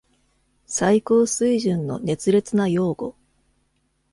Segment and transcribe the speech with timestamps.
[0.65, 3.13] 最高水準の熱烈な擁護。